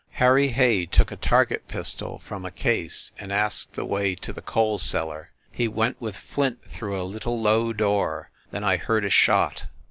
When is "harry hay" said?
0.13-0.87